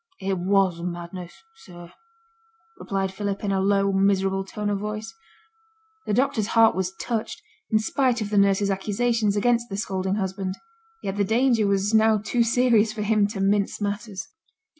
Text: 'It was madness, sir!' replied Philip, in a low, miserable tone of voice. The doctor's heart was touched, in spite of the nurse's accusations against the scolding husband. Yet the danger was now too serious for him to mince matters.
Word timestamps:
'It 0.19 0.33
was 0.39 0.81
madness, 0.81 1.43
sir!' 1.57 1.93
replied 2.79 3.13
Philip, 3.13 3.43
in 3.43 3.51
a 3.51 3.61
low, 3.61 3.91
miserable 3.91 4.43
tone 4.43 4.67
of 4.71 4.79
voice. 4.79 5.13
The 6.07 6.13
doctor's 6.15 6.47
heart 6.57 6.73
was 6.73 6.95
touched, 6.95 7.39
in 7.69 7.77
spite 7.77 8.19
of 8.19 8.31
the 8.31 8.37
nurse's 8.39 8.71
accusations 8.71 9.35
against 9.37 9.69
the 9.69 9.77
scolding 9.77 10.15
husband. 10.15 10.57
Yet 11.03 11.17
the 11.17 11.23
danger 11.23 11.67
was 11.67 11.93
now 11.93 12.17
too 12.17 12.41
serious 12.41 12.91
for 12.91 13.03
him 13.03 13.27
to 13.27 13.39
mince 13.41 13.79
matters. 13.79 14.25